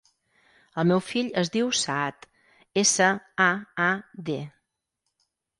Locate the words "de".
4.31-4.39